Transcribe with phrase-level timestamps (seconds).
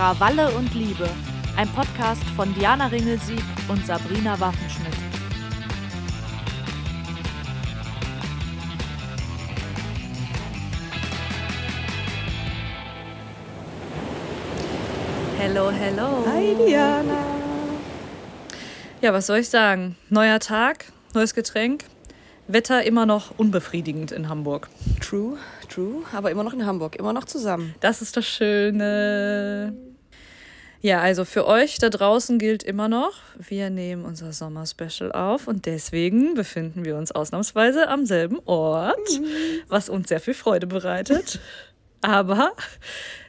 [0.00, 1.06] Krawalle und Liebe,
[1.58, 4.94] ein Podcast von Diana Ringelsieg und Sabrina Waffenschmidt.
[15.36, 16.24] Hello, hello.
[16.32, 17.26] Hi Diana.
[19.02, 19.96] Ja, was soll ich sagen?
[20.08, 21.84] Neuer Tag, neues Getränk.
[22.48, 24.70] Wetter immer noch unbefriedigend in Hamburg.
[24.98, 25.36] True,
[25.68, 27.74] true, aber immer noch in Hamburg, immer noch zusammen.
[27.80, 29.89] Das ist das Schöne.
[30.82, 35.66] Ja, also für euch da draußen gilt immer noch, wir nehmen unser Sommerspecial auf und
[35.66, 39.20] deswegen befinden wir uns ausnahmsweise am selben Ort,
[39.68, 41.38] was uns sehr viel Freude bereitet.
[42.00, 42.52] Aber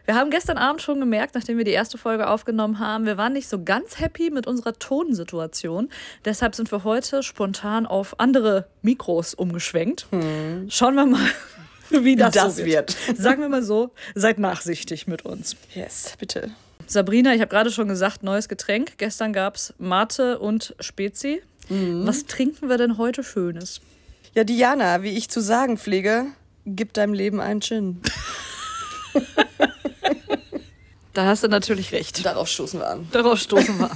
[0.05, 3.33] wir haben gestern Abend schon gemerkt, nachdem wir die erste Folge aufgenommen haben, wir waren
[3.33, 5.89] nicht so ganz happy mit unserer Tonsituation.
[6.23, 10.07] Deshalb sind wir heute spontan auf andere Mikros umgeschwenkt.
[10.69, 11.27] Schauen wir mal,
[11.89, 12.95] wie das, das so wird.
[13.13, 15.57] Sagen wir mal so, seid nachsichtig mit uns.
[15.75, 16.51] Yes, bitte.
[16.87, 18.97] Sabrina, ich habe gerade schon gesagt, neues Getränk.
[18.97, 21.41] Gestern gab es Mate und Spezi.
[21.69, 23.79] Was trinken wir denn heute Schönes?
[24.33, 26.25] Ja, Diana, wie ich zu sagen pflege,
[26.65, 28.01] gib deinem Leben einen Gin.
[31.13, 32.25] Da hast du natürlich recht.
[32.25, 33.05] Darauf stoßen wir an.
[33.11, 33.91] Darauf stoßen wir.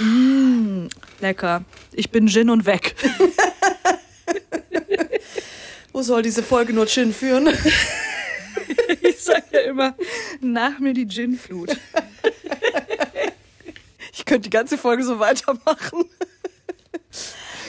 [0.04, 0.88] mm,
[1.20, 1.64] lecker.
[1.92, 2.96] Ich bin Gin und weg.
[5.92, 7.48] Wo soll diese Folge nur Gin führen?
[9.02, 9.94] Ich sag ja immer,
[10.40, 11.76] nach mir die Gin-Flut.
[14.12, 16.04] Ich könnte die ganze Folge so weitermachen.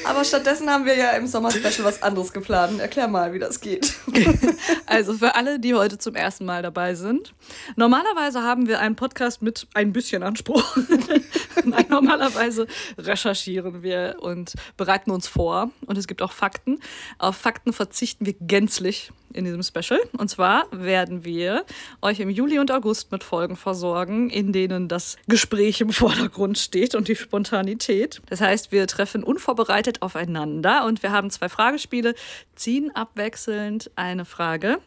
[0.06, 2.80] Aber stattdessen haben wir ja im Sommer-Special was anderes geplant.
[2.80, 3.96] Erklär mal, wie das geht.
[4.86, 7.34] Also für alle, die heute zum ersten Mal dabei sind.
[7.76, 10.78] Normalerweise haben wir einen Podcast mit ein bisschen Anspruch.
[11.64, 12.66] Nein, normalerweise
[12.98, 15.70] recherchieren wir und bereiten uns vor.
[15.86, 16.80] Und es gibt auch Fakten.
[17.20, 20.00] Auf Fakten verzichten wir gänzlich in diesem Special.
[20.18, 21.66] Und zwar werden wir
[22.02, 26.96] euch im Juli und August mit Folgen versorgen, in denen das Gespräch im Vordergrund steht
[26.96, 28.22] und die Spontanität.
[28.30, 32.16] Das heißt, wir treffen unvorbereitet aufeinander und wir haben zwei Fragespiele,
[32.56, 34.80] ziehen abwechselnd eine Frage,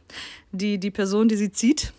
[0.53, 1.93] die die Person, die sie zieht,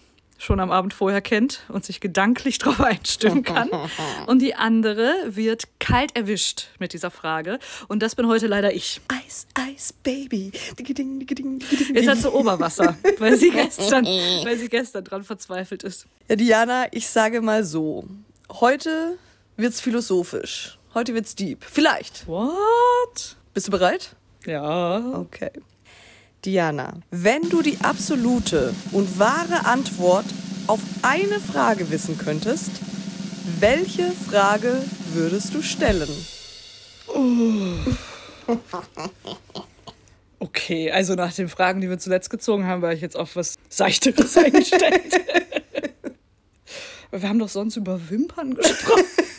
[0.44, 3.70] schon am Abend vorher kennt und sich gedanklich darauf einstimmen kann.
[4.28, 7.60] Und die andere wird kalt erwischt mit dieser Frage.
[7.88, 9.02] Und das bin heute leider ich.
[9.08, 10.52] Eis, Eis, Baby.
[11.94, 16.08] Jetzt hat sie Oberwasser, weil sie gestern, weil sie gestern dran verzweifelt ist.
[16.30, 18.06] Ja, Diana, ich sage mal so.
[18.50, 19.18] Heute
[19.58, 20.78] wird's philosophisch.
[20.94, 21.64] Heute wird's deep.
[21.64, 22.28] Vielleicht.
[22.28, 23.36] What?
[23.54, 24.16] Bist du bereit?
[24.46, 25.00] Ja.
[25.16, 25.50] Okay.
[26.46, 30.26] Diana, wenn du die absolute und wahre Antwort
[30.68, 32.70] auf eine Frage wissen könntest,
[33.60, 34.84] welche Frage
[35.14, 36.10] würdest du stellen?
[40.40, 43.56] Okay, also nach den Fragen, die wir zuletzt gezogen haben, war ich jetzt auf was
[43.70, 45.14] Seichteres eingestellt.
[47.12, 49.04] Wir haben doch sonst über Wimpern gesprochen.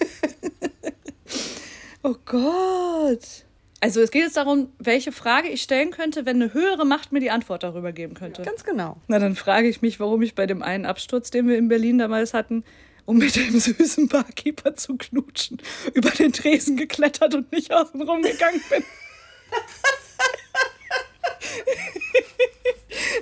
[2.05, 3.45] oh Gott.
[3.81, 7.21] Also es geht jetzt darum, welche Frage ich stellen könnte, wenn eine höhere Macht mir
[7.21, 8.43] die Antwort darüber geben könnte.
[8.43, 8.97] Ganz genau.
[9.09, 11.99] Na, dann frage ich mich, warum ich bei dem einen Absturz, den wir in Berlin
[11.99, 12.65] damals hatten,
[13.05, 15.59] um mit dem süßen Barkeeper zu knutschen,
[15.93, 18.85] über den Tresen geklettert und nicht außen rumgegangen bin.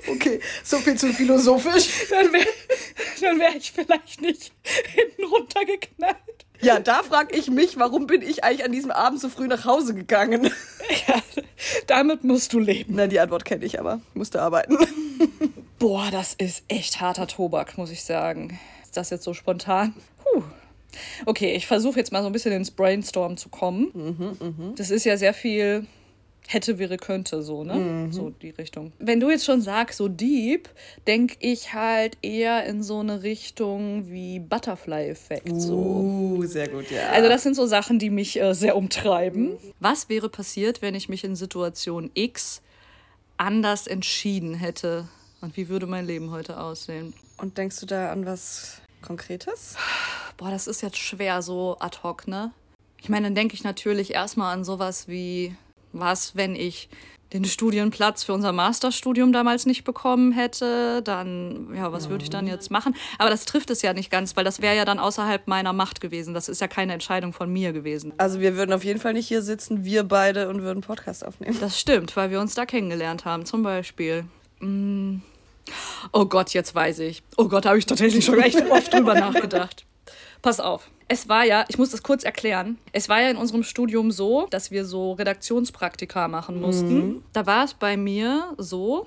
[0.09, 1.89] Okay, so viel zu philosophisch.
[2.11, 2.47] Dann wäre
[3.21, 6.17] dann wär ich vielleicht nicht hinten runtergeknallt.
[6.61, 9.65] Ja, da frage ich mich, warum bin ich eigentlich an diesem Abend so früh nach
[9.65, 10.51] Hause gegangen?
[11.09, 11.23] Ja,
[11.87, 12.95] damit musst du leben.
[12.97, 14.01] Na, die Antwort kenne ich aber.
[14.11, 14.77] Ich musste arbeiten.
[15.79, 18.59] Boah, das ist echt harter Tobak, muss ich sagen.
[18.83, 19.95] Ist das jetzt so spontan?
[20.23, 20.43] Puh.
[21.25, 24.75] Okay, ich versuche jetzt mal so ein bisschen ins Brainstorm zu kommen.
[24.77, 25.87] Das ist ja sehr viel
[26.48, 28.08] hätte, wäre, könnte, so, ne?
[28.10, 28.92] So die Richtung.
[28.98, 30.69] Wenn du jetzt schon sagst, so deep,
[31.06, 35.60] denke ich halt eher in so eine Richtung wie Butterfly-Effekt.
[35.60, 35.77] So.
[35.77, 37.09] Uh, sehr gut, ja.
[37.10, 39.56] Also das sind so Sachen, die mich äh, sehr umtreiben.
[39.80, 42.62] Was wäre passiert, wenn ich mich in Situation X
[43.36, 45.09] anders entschieden hätte?
[45.41, 47.15] Und wie würde mein Leben heute aussehen?
[47.38, 49.77] Und denkst du da an was Konkretes?
[50.36, 52.53] Boah, das ist jetzt schwer so ad hoc, ne?
[52.98, 55.56] Ich meine, dann denke ich natürlich erstmal an sowas wie,
[55.92, 56.89] was, wenn ich
[57.33, 62.47] den Studienplatz für unser Masterstudium damals nicht bekommen hätte, dann, ja, was würde ich dann
[62.47, 62.94] jetzt machen?
[63.18, 66.00] Aber das trifft es ja nicht ganz, weil das wäre ja dann außerhalb meiner Macht
[66.00, 66.34] gewesen.
[66.34, 68.12] Das ist ja keine Entscheidung von mir gewesen.
[68.18, 71.56] Also wir würden auf jeden Fall nicht hier sitzen, wir beide, und würden Podcast aufnehmen.
[71.60, 73.47] Das stimmt, weil wir uns da kennengelernt haben.
[73.47, 74.24] Zum Beispiel.
[74.60, 75.16] mm,
[76.12, 77.22] Oh Gott, jetzt weiß ich.
[77.36, 79.86] Oh Gott, habe ich tatsächlich schon echt oft drüber nachgedacht.
[80.42, 80.91] Pass auf.
[81.09, 82.78] Es war ja, ich muss das kurz erklären.
[82.92, 87.22] Es war ja in unserem Studium so, dass wir so Redaktionspraktika machen mussten.
[87.33, 89.06] Da war es bei mir so,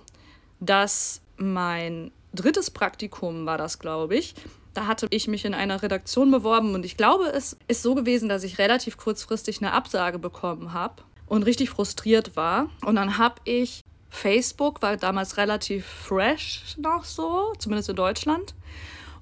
[0.60, 4.36] dass mein drittes Praktikum war das, glaube ich,
[4.76, 8.28] Da hatte ich mich in einer Redaktion beworben und ich glaube, es ist so gewesen,
[8.28, 12.70] dass ich relativ kurzfristig eine Absage bekommen habe und richtig frustriert war.
[12.86, 18.54] Und dann habe ich Facebook, war damals relativ fresh noch so, zumindest in Deutschland.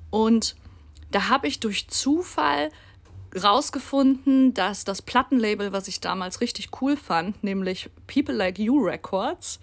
[0.10, 0.56] Und
[1.14, 2.72] da habe ich durch Zufall
[3.42, 9.60] rausgefunden, dass das Plattenlabel, was ich damals richtig cool fand, nämlich People Like You Records,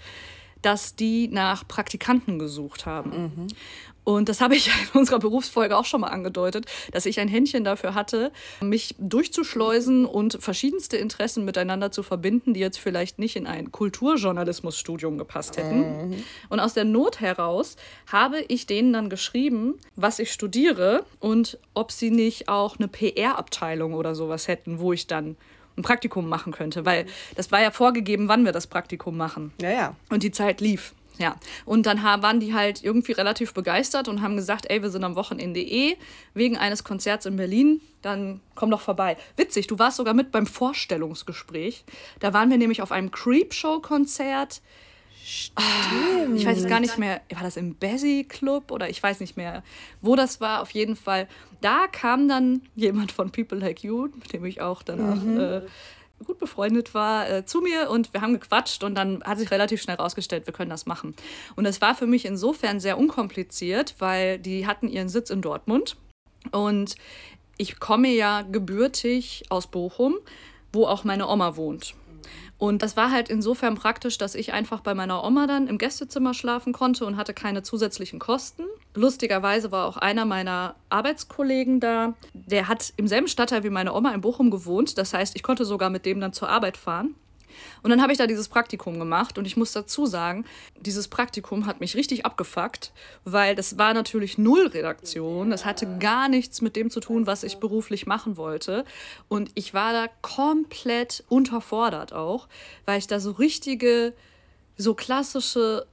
[0.62, 3.10] dass die nach Praktikanten gesucht haben.
[3.10, 3.46] Mhm.
[4.04, 7.64] Und das habe ich in unserer Berufsfolge auch schon mal angedeutet, dass ich ein Händchen
[7.64, 13.46] dafür hatte, mich durchzuschleusen und verschiedenste Interessen miteinander zu verbinden, die jetzt vielleicht nicht in
[13.46, 16.08] ein Kulturjournalismusstudium gepasst hätten.
[16.10, 16.24] Mhm.
[16.48, 17.76] Und aus der Not heraus
[18.10, 23.94] habe ich denen dann geschrieben, was ich studiere und ob sie nicht auch eine PR-Abteilung
[23.94, 25.36] oder sowas hätten, wo ich dann
[25.76, 27.06] ein Praktikum machen könnte, weil
[27.36, 29.52] das war ja vorgegeben, wann wir das Praktikum machen.
[29.60, 29.96] Ja, ja.
[30.10, 30.94] Und die Zeit lief.
[31.18, 31.36] Ja,
[31.66, 35.16] und dann waren die halt irgendwie relativ begeistert und haben gesagt, ey, wir sind am
[35.16, 35.96] Wochenende eh
[36.32, 39.18] wegen eines Konzerts in Berlin, dann komm doch vorbei.
[39.36, 41.84] Witzig, du warst sogar mit beim Vorstellungsgespräch.
[42.20, 44.62] Da waren wir nämlich auf einem Creepshow-Konzert.
[45.54, 45.62] Ah,
[46.34, 49.36] ich weiß jetzt gar nicht mehr, war das im Bessie Club oder ich weiß nicht
[49.36, 49.62] mehr,
[50.00, 50.62] wo das war.
[50.62, 51.28] Auf jeden Fall,
[51.60, 55.38] da kam dann jemand von People Like You, mit dem ich auch danach mhm.
[55.38, 55.60] äh,
[56.24, 59.80] gut befreundet war, äh, zu mir und wir haben gequatscht und dann hat sich relativ
[59.80, 61.14] schnell herausgestellt, wir können das machen.
[61.56, 65.96] Und es war für mich insofern sehr unkompliziert, weil die hatten ihren Sitz in Dortmund
[66.52, 66.96] und
[67.58, 70.16] ich komme ja gebürtig aus Bochum,
[70.72, 71.94] wo auch meine Oma wohnt.
[72.60, 76.34] Und das war halt insofern praktisch, dass ich einfach bei meiner Oma dann im Gästezimmer
[76.34, 78.64] schlafen konnte und hatte keine zusätzlichen Kosten.
[78.94, 84.12] Lustigerweise war auch einer meiner Arbeitskollegen da, der hat im selben Stadtteil wie meine Oma
[84.12, 84.98] in Bochum gewohnt.
[84.98, 87.14] Das heißt, ich konnte sogar mit dem dann zur Arbeit fahren.
[87.82, 90.44] Und dann habe ich da dieses Praktikum gemacht und ich muss dazu sagen,
[90.80, 92.92] dieses Praktikum hat mich richtig abgefuckt,
[93.24, 95.50] weil das war natürlich null Redaktion.
[95.50, 98.84] Das hatte gar nichts mit dem zu tun, was ich beruflich machen wollte.
[99.28, 102.48] Und ich war da komplett unterfordert auch,
[102.86, 104.12] weil ich da so richtige,
[104.76, 105.86] so klassische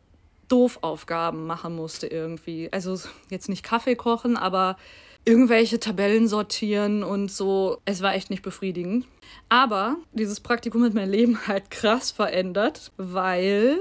[0.47, 2.71] Doofaufgaben machen musste irgendwie.
[2.71, 2.97] Also
[3.29, 4.77] jetzt nicht Kaffee kochen, aber
[5.25, 7.81] irgendwelche Tabellen sortieren und so.
[7.85, 9.05] Es war echt nicht befriedigend.
[9.49, 13.77] Aber dieses Praktikum hat mein Leben halt krass verändert, weil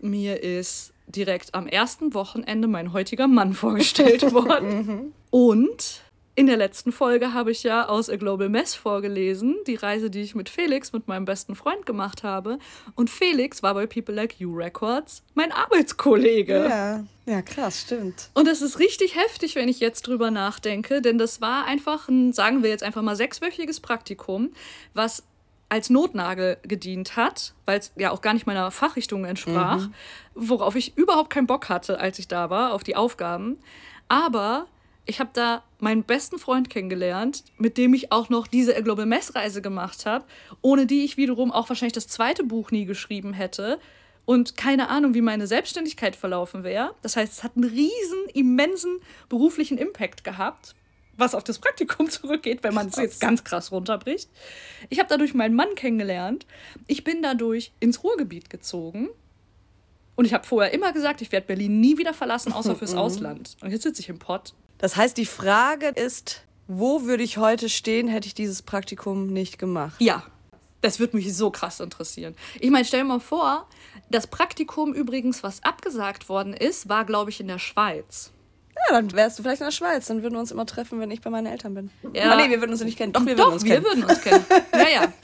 [0.00, 5.12] mir ist direkt am ersten Wochenende mein heutiger Mann vorgestellt worden.
[5.30, 6.02] und
[6.40, 10.22] in der letzten Folge habe ich ja aus A Global Mess vorgelesen, die Reise, die
[10.22, 12.58] ich mit Felix, mit meinem besten Freund gemacht habe.
[12.94, 16.66] Und Felix war bei People Like You Records mein Arbeitskollege.
[16.66, 18.30] Ja, ja, krass, stimmt.
[18.32, 22.32] Und das ist richtig heftig, wenn ich jetzt drüber nachdenke, denn das war einfach ein,
[22.32, 24.50] sagen wir jetzt einfach mal, sechswöchiges Praktikum,
[24.94, 25.24] was
[25.68, 29.94] als Notnagel gedient hat, weil es ja auch gar nicht meiner Fachrichtung entsprach, mhm.
[30.34, 33.58] worauf ich überhaupt keinen Bock hatte, als ich da war, auf die Aufgaben.
[34.08, 34.66] Aber
[35.06, 39.62] ich habe da meinen besten Freund kennengelernt, mit dem ich auch noch diese Global Messreise
[39.62, 40.24] gemacht habe,
[40.62, 43.78] ohne die ich wiederum auch wahrscheinlich das zweite Buch nie geschrieben hätte
[44.24, 46.94] und keine Ahnung, wie meine Selbstständigkeit verlaufen wäre.
[47.02, 50.74] Das heißt, es hat einen riesen, immensen beruflichen Impact gehabt,
[51.16, 54.30] was auf das Praktikum zurückgeht, wenn man es jetzt ganz krass runterbricht.
[54.88, 56.46] Ich habe dadurch meinen Mann kennengelernt.
[56.86, 59.08] Ich bin dadurch ins Ruhrgebiet gezogen.
[60.14, 63.56] Und ich habe vorher immer gesagt, ich werde Berlin nie wieder verlassen, außer fürs Ausland.
[63.62, 67.68] Und jetzt sitze ich im Pott das heißt, die Frage ist, wo würde ich heute
[67.68, 69.96] stehen, hätte ich dieses Praktikum nicht gemacht?
[70.00, 70.22] Ja,
[70.80, 72.34] das würde mich so krass interessieren.
[72.58, 73.68] Ich meine, stell dir mal vor,
[74.10, 78.32] das Praktikum übrigens, was abgesagt worden ist, war, glaube ich, in der Schweiz.
[78.88, 80.06] Ja, dann wärst du vielleicht in der Schweiz.
[80.06, 81.90] Dann würden wir uns immer treffen, wenn ich bei meinen Eltern bin.
[82.14, 82.32] Ja.
[82.32, 83.12] Aber nee, wir würden uns nicht kennen.
[83.12, 83.84] Doch, wir Doch, würden uns wir kennen.
[83.84, 84.44] würden uns kennen.
[84.72, 85.12] Ja, ja.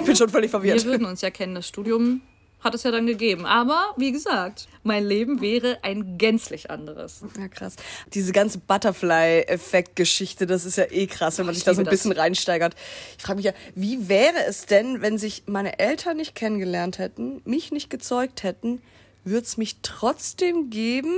[0.00, 0.84] Ich bin schon völlig verwirrt.
[0.84, 1.54] Wir würden uns ja kennen.
[1.54, 2.20] Das Studium
[2.62, 3.44] hat es ja dann gegeben.
[3.46, 7.24] Aber wie gesagt, mein Leben wäre ein gänzlich anderes.
[7.38, 7.76] Ja, krass.
[8.14, 12.12] Diese ganze Butterfly-Effekt-Geschichte, das ist ja eh krass, wenn man sich da so ein bisschen
[12.12, 12.20] das.
[12.20, 12.74] reinsteigert.
[13.18, 17.42] Ich frage mich ja, wie wäre es denn, wenn sich meine Eltern nicht kennengelernt hätten,
[17.44, 18.80] mich nicht gezeugt hätten,
[19.24, 21.14] würde es mich trotzdem geben?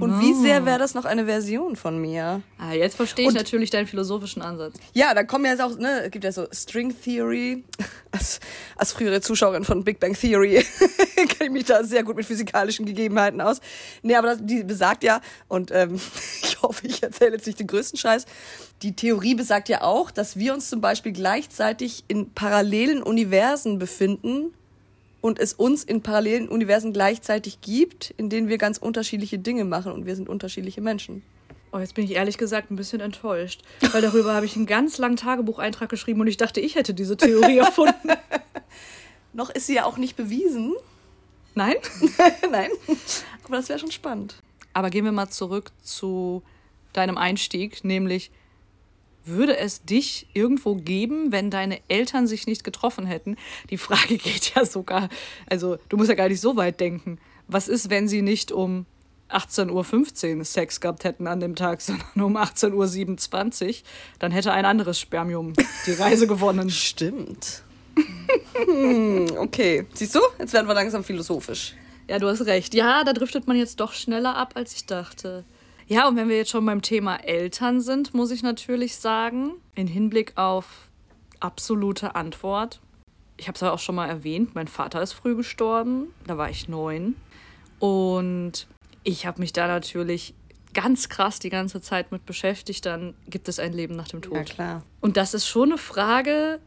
[0.00, 0.20] Und oh.
[0.20, 2.42] wie sehr wäre das noch eine Version von mir?
[2.56, 4.74] Ah, jetzt verstehe ich und, natürlich deinen philosophischen Ansatz.
[4.94, 7.64] Ja, da kommen ja jetzt auch, ne, es gibt ja so String Theory.
[8.10, 8.40] Als,
[8.78, 10.64] als frühere Zuschauerin von Big Bang Theory
[11.14, 13.60] kenne ich mich da sehr gut mit physikalischen Gegebenheiten aus.
[14.00, 16.00] Nee, aber das, die besagt ja, und ähm,
[16.42, 18.24] ich hoffe, ich erzähle jetzt nicht den größten Scheiß,
[18.80, 24.54] die Theorie besagt ja auch, dass wir uns zum Beispiel gleichzeitig in parallelen Universen befinden
[25.20, 29.92] und es uns in parallelen Universen gleichzeitig gibt, in denen wir ganz unterschiedliche Dinge machen
[29.92, 31.22] und wir sind unterschiedliche Menschen.
[31.72, 34.96] Oh, jetzt bin ich ehrlich gesagt ein bisschen enttäuscht, weil darüber habe ich einen ganz
[34.96, 38.12] langen Tagebucheintrag geschrieben und ich dachte, ich hätte diese Theorie erfunden.
[39.34, 40.74] Noch ist sie ja auch nicht bewiesen.
[41.54, 41.74] Nein?
[42.50, 42.70] Nein.
[43.44, 44.36] Aber das wäre schon spannend.
[44.72, 46.42] Aber gehen wir mal zurück zu
[46.92, 48.30] deinem Einstieg, nämlich
[49.28, 53.36] würde es dich irgendwo geben, wenn deine Eltern sich nicht getroffen hätten?
[53.70, 55.08] Die Frage geht ja sogar,
[55.46, 57.18] also du musst ja gar nicht so weit denken.
[57.46, 58.86] Was ist, wenn sie nicht um
[59.30, 63.74] 18.15 Uhr Sex gehabt hätten an dem Tag, sondern um 18.27 Uhr?
[64.18, 65.52] Dann hätte ein anderes Spermium
[65.86, 66.70] die Reise gewonnen.
[66.70, 67.62] Stimmt.
[68.54, 69.86] hm, okay.
[69.94, 70.20] Siehst du?
[70.38, 71.74] Jetzt werden wir langsam philosophisch.
[72.08, 72.74] Ja, du hast recht.
[72.74, 75.44] Ja, da driftet man jetzt doch schneller ab, als ich dachte.
[75.88, 79.86] Ja, und wenn wir jetzt schon beim Thema Eltern sind, muss ich natürlich sagen, in
[79.86, 80.90] Hinblick auf
[81.40, 82.80] absolute Antwort.
[83.38, 86.50] Ich habe es ja auch schon mal erwähnt, mein Vater ist früh gestorben, da war
[86.50, 87.16] ich neun.
[87.78, 88.66] Und
[89.02, 90.34] ich habe mich da natürlich
[90.74, 94.36] ganz krass die ganze Zeit mit beschäftigt, dann gibt es ein Leben nach dem Tod.
[94.36, 94.82] Ja, klar.
[95.00, 96.60] Und das ist schon eine Frage,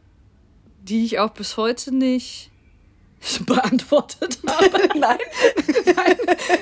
[0.82, 2.50] die ich auch bis heute nicht
[3.46, 4.88] beantwortet habe.
[4.98, 5.18] Nein.
[5.96, 6.16] nein,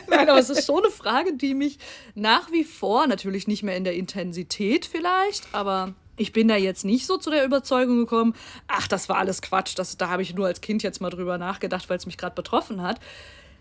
[0.09, 1.79] nein, aber es ist schon eine Frage, die mich
[2.14, 6.85] nach wie vor, natürlich nicht mehr in der Intensität vielleicht, aber ich bin da jetzt
[6.85, 8.35] nicht so zu der Überzeugung gekommen,
[8.69, 11.38] ach, das war alles Quatsch, das, da habe ich nur als Kind jetzt mal drüber
[11.38, 13.00] nachgedacht, weil es mich gerade betroffen hat.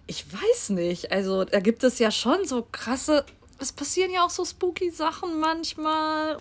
[0.07, 3.25] Ich weiß nicht, also da gibt es ja schon so krasse,
[3.59, 6.37] es passieren ja auch so spooky Sachen manchmal.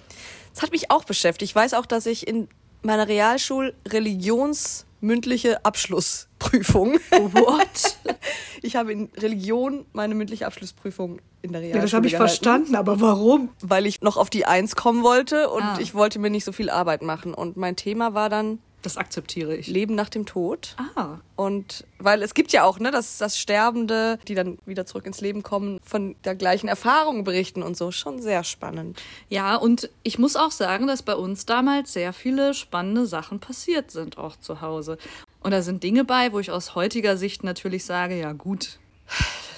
[0.54, 1.50] Das hat mich auch beschäftigt.
[1.50, 2.48] Ich weiß auch, dass ich in
[2.82, 6.94] meiner Realschul Religions mündliche Abschlussprüfung.
[7.10, 7.98] What?
[8.62, 12.28] ich habe in Religion meine mündliche Abschlussprüfung in der Realschule Ja, das habe ich gehalten,
[12.28, 13.50] verstanden, aber warum?
[13.62, 15.78] Weil ich noch auf die Eins kommen wollte und Ah.
[15.80, 17.34] ich wollte mir nicht so viel Arbeit machen.
[17.34, 19.66] Und mein Thema war dann Das akzeptiere ich.
[19.66, 20.74] Leben nach dem Tod.
[20.94, 21.18] Ah.
[21.36, 25.20] Und weil es gibt ja auch, ne, dass das Sterbende, die dann wieder zurück ins
[25.20, 27.90] Leben kommen, von der gleichen Erfahrung berichten und so.
[27.90, 28.98] Schon sehr spannend.
[29.28, 33.90] Ja, und ich muss auch sagen, dass bei uns damals sehr viele spannende Sachen passiert
[33.90, 34.96] sind, auch zu Hause.
[35.42, 38.78] Und da sind Dinge bei, wo ich aus heutiger Sicht natürlich sage, ja gut,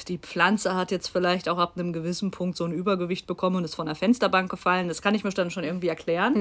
[0.09, 3.64] die Pflanze hat jetzt vielleicht auch ab einem gewissen Punkt so ein Übergewicht bekommen und
[3.64, 4.88] ist von der Fensterbank gefallen.
[4.88, 6.35] Das kann ich mir dann schon irgendwie erklären.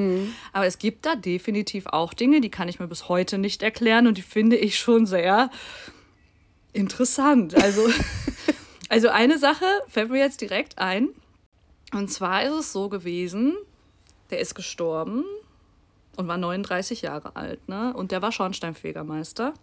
[0.53, 4.07] Aber es gibt da definitiv auch Dinge, die kann ich mir bis heute nicht erklären
[4.07, 5.49] und die finde ich schon sehr
[6.73, 7.55] interessant.
[7.55, 7.87] Also,
[8.89, 11.09] also eine Sache fällt mir jetzt direkt ein.
[11.93, 13.57] Und zwar ist es so gewesen,
[14.29, 15.23] der ist gestorben
[16.17, 17.93] und war 39 Jahre alt, ne?
[17.95, 19.53] Und der war Schornsteinfegermeister.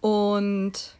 [0.00, 0.96] Und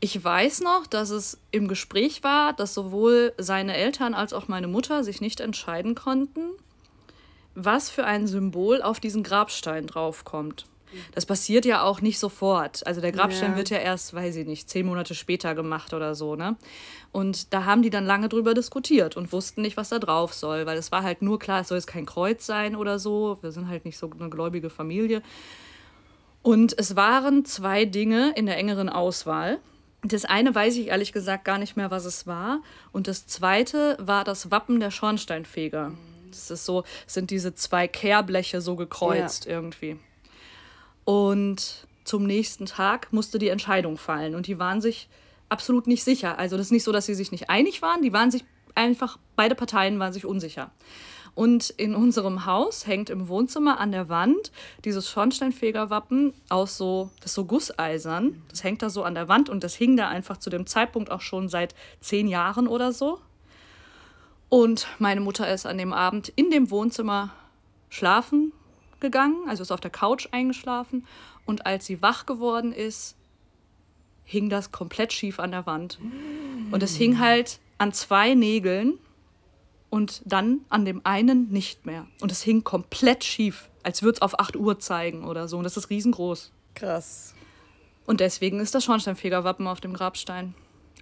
[0.00, 4.68] ich weiß noch, dass es im Gespräch war, dass sowohl seine Eltern als auch meine
[4.68, 6.50] Mutter sich nicht entscheiden konnten,
[7.54, 10.66] was für ein Symbol auf diesen Grabstein draufkommt.
[11.14, 12.86] Das passiert ja auch nicht sofort.
[12.86, 13.56] Also der Grabstein Ja.
[13.58, 16.56] wird ja erst, weiß ich nicht, zehn Monate später gemacht oder so, ne?
[17.12, 20.64] Und da haben die dann lange drüber diskutiert und wussten nicht, was da drauf soll,
[20.64, 23.36] weil es war halt nur klar, es soll jetzt kein Kreuz sein oder so.
[23.42, 25.22] Wir sind halt nicht so eine gläubige Familie.
[26.42, 29.58] Und es waren zwei Dinge in der engeren Auswahl.
[30.02, 32.62] Das eine weiß ich ehrlich gesagt gar nicht mehr, was es war.
[32.92, 35.92] Und das zweite war das Wappen der Schornsteinfeger.
[36.30, 39.98] Das ist so, es sind diese zwei Kehrbleche so gekreuzt irgendwie.
[41.04, 44.34] Und zum nächsten Tag musste die Entscheidung fallen.
[44.34, 45.08] Und die waren sich
[45.48, 46.38] absolut nicht sicher.
[46.38, 48.02] Also das ist nicht so, dass sie sich nicht einig waren.
[48.02, 50.70] Die waren sich einfach, beide Parteien waren sich unsicher.
[51.38, 54.50] Und in unserem Haus hängt im Wohnzimmer an der Wand
[54.84, 58.42] dieses Schornsteinfegerwappen aus so, das ist so Gusseisern.
[58.48, 61.12] Das hängt da so an der Wand und das hing da einfach zu dem Zeitpunkt
[61.12, 63.20] auch schon seit zehn Jahren oder so.
[64.48, 67.30] Und meine Mutter ist an dem Abend in dem Wohnzimmer
[67.88, 68.52] schlafen
[68.98, 71.06] gegangen, also ist auf der Couch eingeschlafen.
[71.46, 73.14] Und als sie wach geworden ist,
[74.24, 76.00] hing das komplett schief an der Wand.
[76.72, 78.98] Und es hing halt an zwei Nägeln
[79.90, 82.06] und dann an dem einen nicht mehr.
[82.20, 85.58] Und es hing komplett schief, als würde es auf 8 Uhr zeigen oder so.
[85.58, 86.52] Und das ist riesengroß.
[86.74, 87.34] Krass.
[88.06, 90.54] Und deswegen ist das Schornsteinfegerwappen auf dem Grabstein.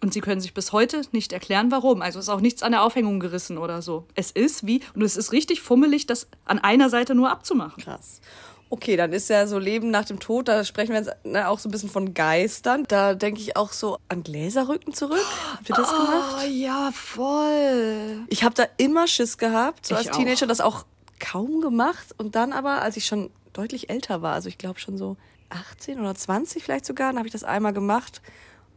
[0.02, 2.02] Und sie können sich bis heute nicht erklären, warum.
[2.02, 4.05] Also ist auch nichts an der Aufhängung gerissen oder so.
[4.14, 7.83] Es ist wie, und es ist richtig fummelig, das an einer Seite nur abzumachen.
[7.83, 8.21] Krass.
[8.68, 11.61] Okay, dann ist ja so Leben nach dem Tod, da sprechen wir jetzt ne, auch
[11.61, 12.85] so ein bisschen von Geistern.
[12.88, 15.25] Da denke ich auch so an Gläserrücken zurück.
[15.52, 16.37] Habt ihr das gemacht?
[16.42, 18.25] Oh ja, voll.
[18.28, 20.85] Ich habe da immer Schiss gehabt, so Ich als Teenager, das auch
[21.20, 22.14] kaum gemacht.
[22.18, 25.16] Und dann aber, als ich schon deutlich älter war, also ich glaube schon so
[25.50, 28.20] 18 oder 20 vielleicht sogar, dann habe ich das einmal gemacht.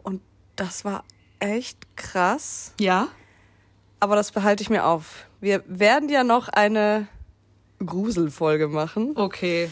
[0.04, 0.22] Und
[0.56, 1.04] das war
[1.40, 2.74] echt krass.
[2.80, 3.08] Ja?
[4.00, 5.26] Aber das behalte ich mir auf.
[5.42, 7.08] Wir werden ja noch eine
[7.86, 9.14] Gruselfolge machen.
[9.16, 9.70] Okay.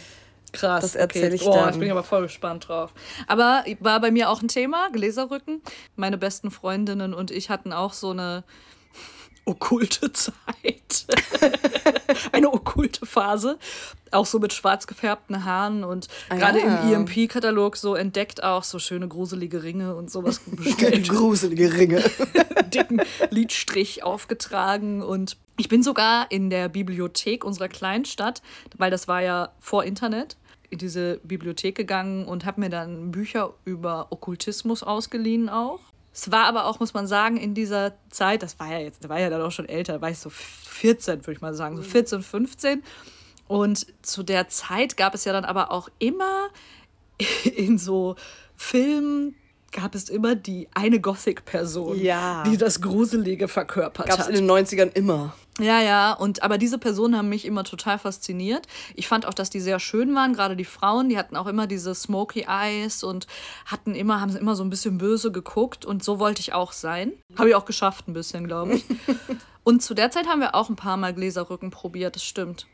[0.53, 0.81] Krass.
[0.81, 1.35] Das erzähl okay.
[1.35, 1.65] ich Boah, dann.
[1.67, 2.93] Jetzt bin ich aber voll gespannt drauf.
[3.27, 5.61] Aber war bei mir auch ein Thema, Gläserrücken.
[5.95, 8.43] Meine besten Freundinnen und ich hatten auch so eine
[9.45, 11.05] okkulte Zeit.
[12.31, 13.59] eine okkulte Phase.
[14.11, 16.81] Auch so mit schwarz gefärbten Haaren und Ah, gerade ja.
[16.89, 21.09] im EMP-Katalog so entdeckt auch so schöne gruselige Ringe und sowas bestellt.
[21.09, 22.01] Gruselige Ringe.
[22.73, 28.41] dicken Lidstrich aufgetragen und ich bin sogar in der Bibliothek unserer Kleinstadt,
[28.77, 30.37] weil das war ja vor Internet,
[30.69, 35.79] in diese Bibliothek gegangen und habe mir dann Bücher über Okkultismus ausgeliehen auch.
[36.13, 39.09] Es war aber auch, muss man sagen, in dieser Zeit, das war ja jetzt, da
[39.09, 41.77] war ja dann auch schon älter, da war ich so 14, würde ich mal sagen,
[41.77, 42.83] so 14, 15.
[43.47, 46.49] Und zu der Zeit gab es ja dann aber auch immer
[47.55, 48.15] in so
[48.55, 49.35] Filmen
[49.71, 52.43] gab es immer die eine Gothic-Person, Ja.
[52.43, 54.29] die das Gruselige verkörpert Gab es hat.
[54.33, 55.35] in den 90ern immer.
[55.59, 58.67] Ja, ja, und aber diese Personen haben mich immer total fasziniert.
[58.93, 61.65] Ich fand auch, dass die sehr schön waren, gerade die Frauen, die hatten auch immer
[61.65, 63.25] diese smoky eyes und
[63.65, 67.13] hatten immer, haben immer so ein bisschen böse geguckt und so wollte ich auch sein.
[67.37, 68.85] Habe ich auch geschafft ein bisschen, glaube ich.
[69.63, 72.67] und zu der Zeit haben wir auch ein paar Mal Gläserrücken probiert, das stimmt.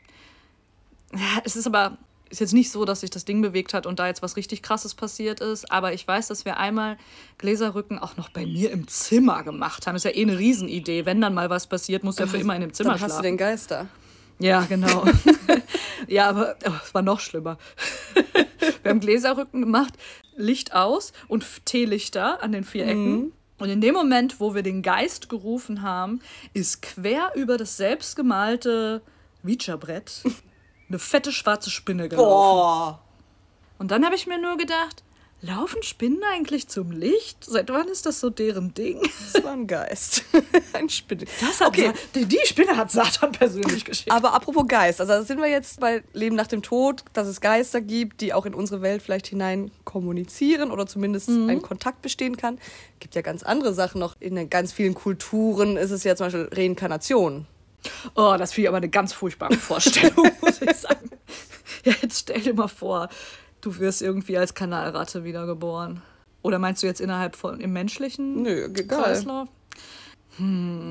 [1.12, 1.96] Ja, es ist aber
[2.34, 4.62] ist jetzt nicht so, dass sich das Ding bewegt hat und da jetzt was richtig
[4.62, 6.96] krasses passiert ist, aber ich weiß, dass wir einmal
[7.38, 9.94] Gläserrücken auch noch bei mir im Zimmer gemacht haben.
[9.94, 11.06] Ist ja eh eine Riesenidee.
[11.06, 13.08] Wenn dann mal was passiert, muss ja für immer in dem Zimmer Dann hast du
[13.08, 13.22] schlafen.
[13.22, 13.86] den Geister.
[14.40, 15.04] Ja, genau.
[16.08, 17.56] ja, aber oh, es war noch schlimmer.
[18.82, 19.94] Wir haben Gläserrücken gemacht,
[20.36, 23.32] Licht aus und Teelichter an den vier Ecken.
[23.58, 26.20] Und in dem Moment, wo wir den Geist gerufen haben,
[26.52, 29.00] ist quer über das selbstgemalte
[29.44, 30.24] Ouija-Brett
[30.88, 32.28] eine fette schwarze Spinne gelaufen.
[32.28, 33.00] Boah.
[33.78, 35.02] Und dann habe ich mir nur gedacht,
[35.44, 37.44] laufen Spinnen eigentlich zum Licht?
[37.44, 39.00] Seit wann ist das so deren Ding?
[39.32, 40.24] Das war ein Geist.
[40.72, 41.24] ein Spinne.
[41.40, 41.92] Das hat okay.
[42.14, 44.10] Die, die Spinne hat Satan persönlich geschickt.
[44.10, 47.80] Aber apropos Geist, also sind wir jetzt bei Leben nach dem Tod, dass es Geister
[47.80, 52.58] gibt, die auch in unsere Welt vielleicht hinein kommunizieren oder zumindest ein Kontakt bestehen kann.
[53.00, 54.16] Gibt ja ganz andere Sachen noch.
[54.20, 57.46] In ganz vielen Kulturen ist es ja zum Beispiel Reinkarnation.
[58.14, 61.10] Oh, das finde ich aber eine ganz furchtbare Vorstellung, muss ich sagen.
[61.84, 63.08] Ja, jetzt stell dir mal vor,
[63.60, 66.02] du wirst irgendwie als Kanalratte wiedergeboren.
[66.42, 69.02] Oder meinst du jetzt innerhalb von im menschlichen Nö, egal.
[69.02, 69.48] Kreislauf?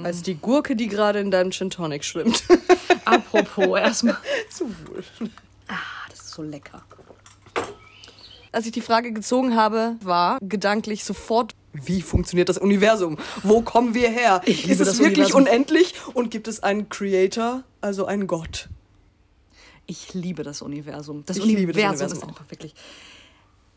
[0.04, 2.44] Als die Gurke, die gerade in deinem Gin Tonic schwimmt.
[3.06, 4.18] Apropos, erstmal.
[4.50, 5.04] Zu wohl.
[5.68, 6.82] Ah, das ist so lecker.
[8.54, 13.18] Als ich die Frage gezogen habe, war gedanklich sofort, wie funktioniert das Universum?
[13.42, 14.42] Wo kommen wir her?
[14.46, 15.42] Ist es wirklich Universum.
[15.42, 18.70] unendlich und gibt es einen Creator, also einen Gott?
[19.86, 21.24] Ich liebe das Universum.
[21.26, 22.28] Das Ich Universum, liebe das Universum ist auch.
[22.30, 22.74] einfach wirklich.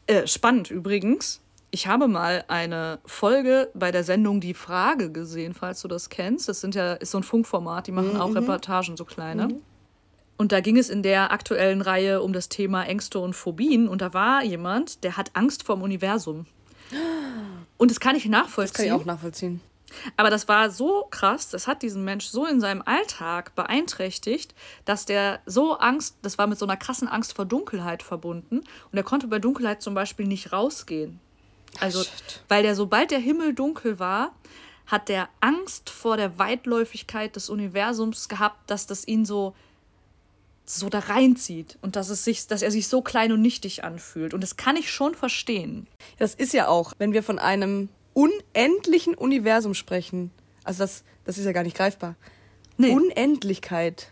[0.06, 1.40] Äh, spannend übrigens.
[1.72, 6.48] Ich habe mal eine Folge bei der Sendung Die Frage gesehen, falls du das kennst.
[6.48, 9.48] Das sind ja, ist so ein Funkformat, die machen Mhm, auch Reportagen, so kleine.
[10.38, 13.88] Und da ging es in der aktuellen Reihe um das Thema Ängste und Phobien.
[13.88, 16.46] Und da war jemand, der hat Angst vorm Universum.
[17.78, 18.74] Und das kann ich Das nachvollziehen.
[18.74, 19.60] kann ich auch nachvollziehen.
[20.16, 25.06] Aber das war so krass, das hat diesen Mensch so in seinem Alltag beeinträchtigt, dass
[25.06, 28.58] der so Angst, das war mit so einer krassen Angst vor Dunkelheit verbunden.
[28.58, 31.20] Und er konnte bei Dunkelheit zum Beispiel nicht rausgehen.
[31.80, 32.42] Also, Shit.
[32.48, 34.32] weil der, sobald der Himmel dunkel war,
[34.86, 39.54] hat der Angst vor der Weitläufigkeit des Universums gehabt, dass das ihn so
[40.66, 44.34] so da reinzieht und dass es sich, dass er sich so klein und nichtig anfühlt.
[44.34, 45.86] Und das kann ich schon verstehen.
[46.18, 50.30] Das ist ja auch, wenn wir von einem unendlichen Universum sprechen.
[50.64, 52.16] Also das, das ist ja gar nicht greifbar.
[52.76, 52.90] Nee.
[52.90, 54.10] Unendlichkeit.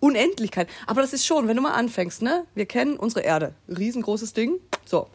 [0.00, 0.68] Unendlichkeit.
[0.86, 2.44] Aber das ist schon, wenn du mal anfängst, ne?
[2.54, 3.54] Wir kennen unsere Erde.
[3.68, 4.58] Riesengroßes Ding.
[4.84, 5.08] So.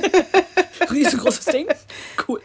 [0.90, 1.66] Riesengroßes Ding.
[2.28, 2.40] Cool.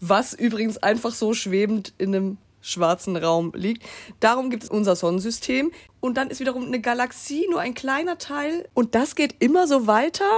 [0.00, 3.84] Was übrigens einfach so schwebend in einem schwarzen Raum liegt.
[4.20, 5.70] Darum gibt es unser Sonnensystem.
[6.00, 8.68] Und dann ist wiederum eine Galaxie nur ein kleiner Teil.
[8.74, 10.28] Und das geht immer so weiter.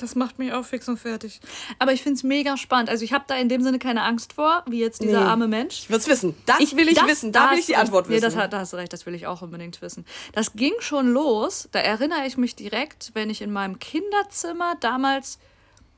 [0.00, 1.40] Das macht mich auch fix und fertig.
[1.80, 2.88] Aber ich finde es mega spannend.
[2.88, 5.26] Also ich habe da in dem Sinne keine Angst vor, wie jetzt dieser Nee.
[5.26, 5.80] arme Mensch.
[5.80, 6.36] Ich will es wissen.
[6.46, 7.32] Das will ich das- wissen.
[7.32, 7.82] Da will ich die recht.
[7.82, 8.22] Antwort Nee, wissen.
[8.26, 10.06] das, hat- da hast du recht, das will ich auch unbedingt wissen.
[10.34, 15.40] Das ging schon los, da erinnere ich mich direkt, wenn ich in meinem Kinderzimmer damals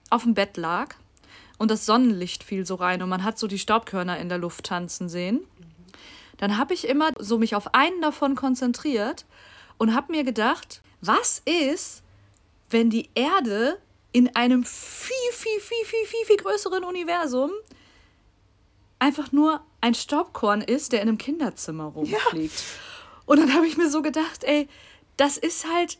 [0.09, 0.94] auf dem Bett lag
[1.59, 4.64] und das Sonnenlicht fiel so rein und man hat so die Staubkörner in der Luft
[4.64, 5.40] tanzen sehen.
[6.40, 9.26] Dann habe ich immer so mich auf einen davon konzentriert
[9.76, 12.03] und habe mir gedacht, was ist,
[12.70, 13.79] wenn die Erde
[14.12, 17.50] in einem viel, viel, viel, viel, viel, viel größeren Universum
[18.98, 22.64] einfach nur ein Staubkorn ist, der in einem Kinderzimmer rumfliegt.
[23.26, 24.66] Und dann habe ich mir so gedacht, ey,
[25.18, 25.98] das ist halt,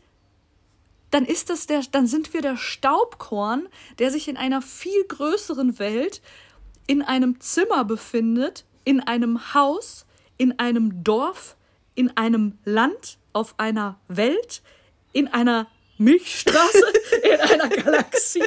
[1.11, 5.79] dann ist das der, dann sind wir der Staubkorn, der sich in einer viel größeren
[5.79, 6.23] Welt
[6.87, 10.07] in einem Zimmer befindet, in einem Haus,
[10.41, 11.55] in einem Dorf,
[11.95, 14.63] in einem Land, auf einer Welt,
[15.13, 15.67] in einer
[15.99, 16.83] Milchstraße,
[17.23, 18.43] in einer Galaxie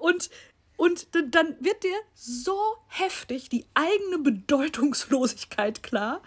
[0.00, 0.30] und
[0.76, 2.56] und dann wird dir so
[2.88, 6.20] heftig die eigene Bedeutungslosigkeit klar,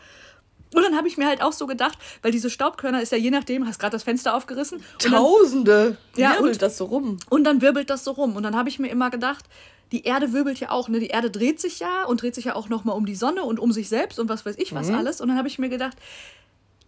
[0.73, 3.29] Und dann habe ich mir halt auch so gedacht, weil diese Staubkörner ist ja je
[3.31, 4.77] nachdem, hast gerade das Fenster aufgerissen.
[4.79, 5.97] Und dann, Tausende.
[6.15, 7.17] Ja, Wirbelt und- das so rum.
[7.29, 8.35] und dann wirbelt das so rum.
[8.35, 9.45] Und dann habe ich mir immer gedacht,
[9.91, 10.99] die Erde wirbelt ja auch, ne?
[10.99, 13.59] Die Erde dreht sich ja und dreht sich ja auch nochmal um die Sonne und
[13.59, 15.21] um sich selbst und was weiß ich was alles.
[15.21, 15.97] Und dann habe ich mir gedacht,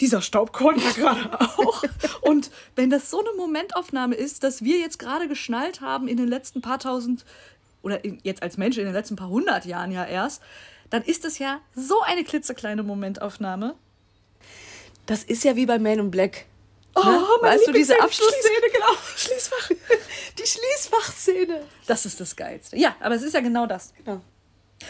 [0.01, 1.83] dieser Staubkorn ja gerade auch.
[2.21, 6.27] Und wenn das so eine Momentaufnahme ist, dass wir jetzt gerade geschnallt haben in den
[6.27, 7.25] letzten paar tausend
[7.81, 10.41] oder in, jetzt als Mensch in den letzten paar hundert Jahren ja erst,
[10.89, 13.75] dann ist es ja so eine klitzekleine Momentaufnahme.
[15.05, 16.45] Das ist ja wie bei Man in Black.
[16.95, 17.21] Oh, Ne?
[17.41, 18.93] Weißt du, diese Abschlussszene, genau.
[19.15, 19.69] Schließfach.
[20.38, 21.62] Die Schließfachszene.
[21.88, 22.78] Das ist das Geilste.
[22.78, 23.93] Ja, aber es ist ja genau das.
[23.97, 24.21] Genau.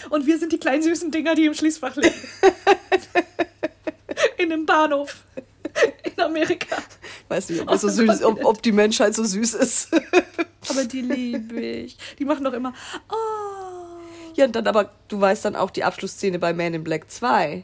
[0.10, 2.16] Und wir sind die kleinen süßen Dinger, die im Schließfach leben.
[4.38, 5.24] In einem Bahnhof.
[6.04, 6.78] In Amerika.
[7.28, 9.90] Weiß nicht, ob, so süß, ob, ob die Menschheit so süß ist.
[10.70, 11.98] Aber die liebe ich.
[12.18, 12.74] Die machen doch immer.
[13.10, 13.16] Oh.
[14.36, 17.64] ja, und dann aber, du weißt dann auch die Abschlussszene bei Man in Black 2.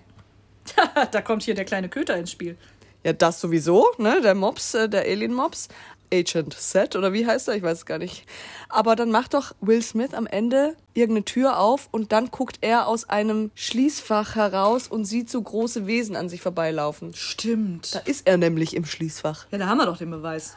[1.11, 2.57] da kommt hier der kleine Köter ins Spiel.
[3.05, 4.19] Ja, das sowieso, ne?
[4.21, 5.69] Der Mops, äh, der Alien-Mops.
[6.13, 7.55] Agent Set oder wie heißt er?
[7.55, 8.25] Ich weiß es gar nicht.
[8.69, 12.87] Aber dann macht doch Will Smith am Ende irgendeine Tür auf und dann guckt er
[12.87, 17.13] aus einem Schließfach heraus und sieht so große Wesen an sich vorbeilaufen.
[17.15, 17.95] Stimmt.
[17.95, 19.47] Da ist er nämlich im Schließfach.
[19.51, 20.55] Ja, da haben wir doch den Beweis.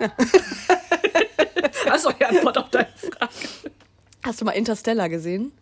[1.91, 3.33] Achso, die Antwort auf deine Frage.
[4.25, 5.53] Hast du mal Interstellar gesehen?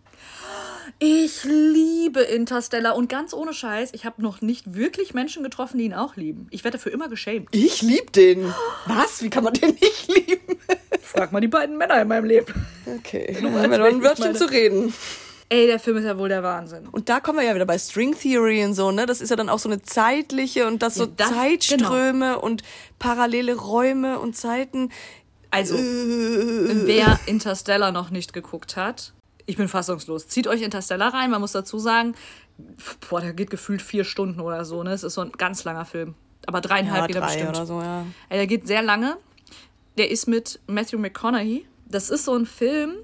[0.99, 5.85] Ich liebe Interstellar und ganz ohne Scheiß, ich habe noch nicht wirklich Menschen getroffen, die
[5.85, 6.47] ihn auch lieben.
[6.51, 7.49] Ich werde dafür immer geschämt.
[7.51, 8.53] Ich lieb den.
[8.87, 9.23] Was?
[9.23, 10.59] Wie kann man den nicht lieben?
[11.03, 12.47] Frag mal die beiden Männer in meinem Leben.
[12.99, 14.95] Okay, Du haben wir noch ein Wörtchen zu reden.
[15.51, 16.89] Ey, der Film ist ja wohl der Wahnsinn.
[16.91, 19.05] Und da kommen wir ja wieder bei String Theory und so, ne?
[19.07, 22.63] Das ist ja dann auch so eine zeitliche und das so Ja, das- Zeitströme und
[22.99, 24.91] parallele Räume und Zeiten.
[25.51, 29.13] Also, Äh, wer Interstellar noch nicht geguckt hat,
[29.47, 30.29] ich bin fassungslos.
[30.29, 31.31] Zieht euch Interstellar rein.
[31.31, 32.15] Man muss dazu sagen,
[33.09, 34.83] boah, der geht gefühlt vier Stunden oder so.
[34.83, 34.91] Ne?
[34.91, 36.15] Es ist so ein ganz langer Film.
[36.47, 37.57] Aber dreieinhalb ja, geht er drei bestimmt.
[37.57, 38.05] oder so, ja.
[38.31, 39.17] Der geht sehr lange.
[39.99, 41.67] Der ist mit Matthew McConaughey.
[41.89, 42.97] Das ist so ein Film,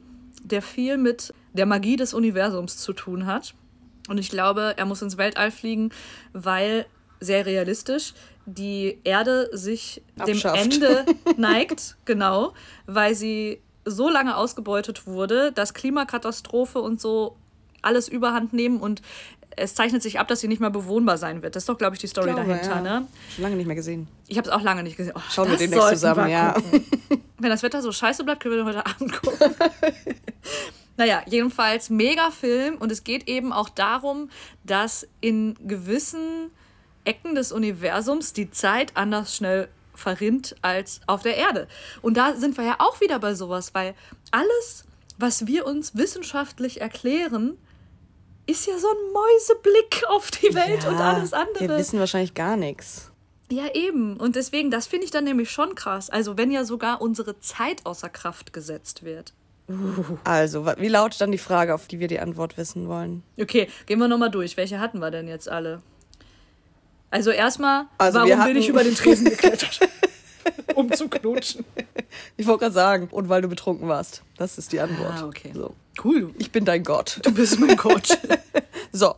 [0.43, 3.55] der viel mit der Magie des Universums zu tun hat.
[4.09, 5.91] Und ich glaube, er muss ins Weltall fliegen,
[6.33, 6.87] weil
[7.21, 8.15] sehr realistisch
[8.47, 10.57] die Erde sich Abschafft.
[10.57, 12.55] dem Ende neigt, genau,
[12.87, 17.37] weil sie so lange ausgebeutet wurde, dass Klimakatastrophe und so
[17.83, 19.03] alles überhand nehmen und
[19.57, 21.57] es zeichnet sich ab, dass sie nicht mehr bewohnbar sein wird.
[21.57, 22.81] Das ist doch, glaube ich, die Story Glaube, dahinter, ja.
[22.81, 23.07] ne?
[23.35, 24.09] Schon lange nicht mehr gesehen.
[24.29, 25.13] Ich habe es auch lange nicht gesehen.
[25.15, 26.55] Oh, Schauen wir demnächst zusammen, wir ja.
[27.39, 29.55] Wenn das Wetter so scheiße bleibt, können wir heute Abend gucken.
[30.97, 34.31] naja, jedenfalls mega Film und es geht eben auch darum,
[34.65, 36.51] dass in gewissen
[37.05, 41.69] Ecken des Universums die Zeit anders schnell verrinnt als auf der Erde.
[42.03, 43.95] Und da sind wir ja auch wieder bei sowas, weil
[44.31, 44.85] alles,
[45.19, 47.59] was wir uns wissenschaftlich erklären,
[48.47, 51.69] ist ja so ein Mäuseblick auf die Welt und alles andere.
[51.69, 53.11] Wir wissen wahrscheinlich gar nichts.
[53.51, 54.17] Ja, eben.
[54.17, 56.09] Und deswegen, das finde ich dann nämlich schon krass.
[56.11, 59.35] Also, wenn ja sogar unsere Zeit außer Kraft gesetzt wird.
[60.25, 63.23] Also, wa- wie lautet dann die Frage, auf die wir die Antwort wissen wollen?
[63.39, 64.57] Okay, gehen wir nochmal durch.
[64.57, 65.83] Welche hatten wir denn jetzt alle?
[67.13, 69.81] Also, erstmal, Also, warum wir bin hatten- ich über den Tresen geklettert?
[70.75, 71.65] um zu knutschen.
[72.37, 74.23] Ich wollte gerade sagen, und weil du betrunken warst.
[74.39, 75.13] Das ist die Antwort.
[75.21, 75.53] Ah, okay.
[75.55, 75.75] So.
[76.03, 76.35] Cool.
[76.39, 77.21] Ich bin dein Gott.
[77.23, 78.09] Du bist mein Coach.
[78.95, 79.15] So.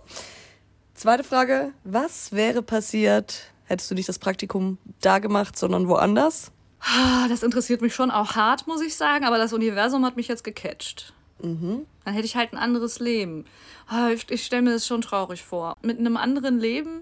[0.95, 1.73] Zweite Frage.
[1.83, 6.53] Was wäre passiert, hättest du nicht das Praktikum da gemacht, sondern woanders?
[6.81, 10.29] Ah, das interessiert mich schon auch hart, muss ich sagen, aber das Universum hat mich
[10.29, 11.13] jetzt gecatcht.
[11.41, 13.45] Dann hätte ich halt ein anderes Leben.
[13.89, 15.75] Ah, ich ich stelle mir das schon traurig vor.
[15.83, 17.01] Mit einem anderen Leben,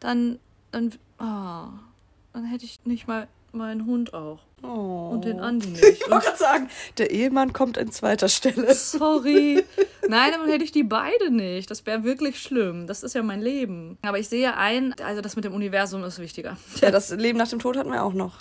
[0.00, 0.38] dann,
[0.70, 1.70] dann, ah,
[2.32, 4.45] dann hätte ich nicht mal meinen Hund auch.
[4.66, 5.10] Oh.
[5.12, 5.82] Und den Andi nicht.
[6.06, 8.74] Ich wollte gerade sagen, der Ehemann kommt an zweiter Stelle.
[8.74, 9.64] sorry.
[10.08, 11.70] Nein, dann hätte ich die beide nicht.
[11.70, 12.86] Das wäre wirklich schlimm.
[12.86, 13.98] Das ist ja mein Leben.
[14.02, 16.56] Aber ich sehe ein, also das mit dem Universum ist wichtiger.
[16.80, 18.34] Ja, das Leben nach dem Tod hatten wir auch noch.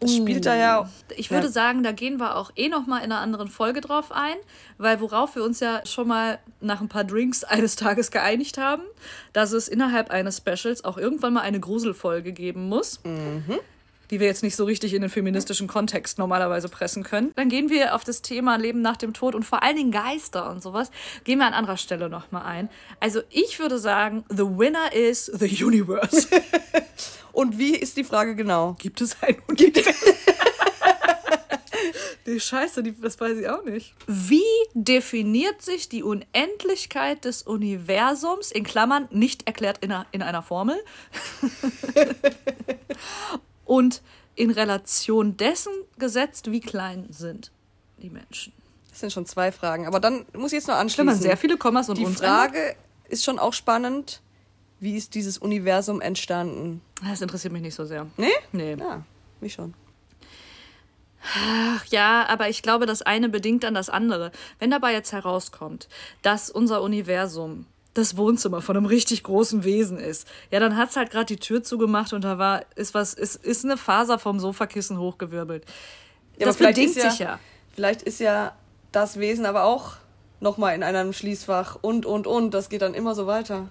[0.00, 0.88] Das spielt da ja.
[1.16, 1.52] Ich würde Ja.
[1.52, 4.36] sagen, da gehen wir auch eh noch mal in einer anderen Folge drauf ein,
[4.76, 8.82] weil worauf wir uns ja schon mal nach ein paar Drinks eines Tages geeinigt haben,
[9.32, 13.00] dass es innerhalb eines Specials auch irgendwann mal eine Gruselfolge geben muss.
[14.10, 17.32] Die wir jetzt nicht so richtig in den feministischen Kontext normalerweise pressen können.
[17.36, 20.50] Dann gehen wir auf das Thema Leben nach dem Tod und vor allen Dingen Geister
[20.50, 20.90] und sowas.
[21.24, 22.68] Gehen wir an anderer Stelle nochmal ein.
[23.00, 26.28] Also ich würde sagen, the winner is the universe.
[27.38, 28.74] Und wie ist die Frage genau?
[28.80, 30.12] Gibt es ein Universum?
[32.26, 33.94] Die Scheiße, die, das weiß ich auch nicht.
[34.08, 34.42] Wie
[34.74, 40.82] definiert sich die Unendlichkeit des Universums, in Klammern nicht erklärt in einer, in einer Formel,
[43.68, 44.02] und
[44.34, 47.52] in Relation dessen gesetzt, wie klein sind
[47.98, 48.52] die Menschen?
[48.90, 49.86] Das sind schon zwei Fragen.
[49.86, 51.06] Aber dann muss ich jetzt noch anschließen.
[51.06, 52.74] man sehr viele Kommas und die Frage
[53.08, 54.20] ist schon auch spannend.
[54.80, 56.80] wie ist dieses Universum entstanden?
[57.04, 58.06] Das interessiert mich nicht so sehr.
[58.16, 58.26] Nee?
[58.52, 58.76] Nee.
[58.78, 59.04] Ja,
[59.40, 59.74] mich schon.
[61.34, 64.30] Ach ja, aber ich glaube, das eine bedingt dann das andere.
[64.60, 65.88] Wenn dabei jetzt herauskommt,
[66.22, 67.66] dass unser Universum
[67.98, 71.36] das Wohnzimmer von einem richtig großen Wesen ist, ja, dann hat es halt gerade die
[71.36, 75.64] Tür zugemacht und da war, ist was, ist, ist eine Faser vom Sofakissen hochgewirbelt.
[76.38, 77.38] Ja, das bedingt ist ja- sich ja.
[77.74, 78.52] Vielleicht ist ja
[78.90, 79.92] das Wesen aber auch
[80.40, 82.52] nochmal in einem Schließfach und, und, und.
[82.52, 83.68] Das geht dann immer so weiter.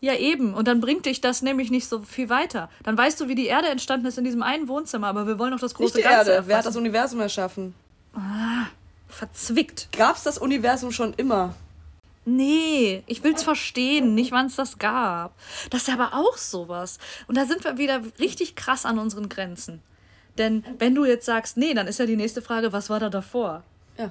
[0.00, 0.54] Ja, eben.
[0.54, 2.68] Und dann bringt dich das nämlich nicht so viel weiter.
[2.84, 5.52] Dann weißt du, wie die Erde entstanden ist in diesem einen Wohnzimmer, aber wir wollen
[5.52, 6.46] doch das Nicht große die Ganze Erde.
[6.48, 6.78] Wer hat das erfassen.
[6.78, 7.74] Universum erschaffen?
[9.08, 9.88] Verzwickt.
[9.96, 11.54] Gab es das Universum schon immer?
[12.28, 15.32] Nee, ich will's verstehen, nicht wann es das gab.
[15.70, 16.98] Das ist aber auch sowas.
[17.28, 19.80] Und da sind wir wieder richtig krass an unseren Grenzen.
[20.36, 23.10] Denn wenn du jetzt sagst, nee, dann ist ja die nächste Frage, was war da
[23.10, 23.62] davor?
[23.96, 24.10] Ja.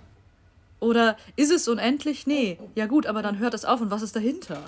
[0.79, 2.25] Oder ist es unendlich?
[2.25, 2.57] Nee.
[2.73, 4.63] Ja gut, aber dann hört es auf und was ist dahinter?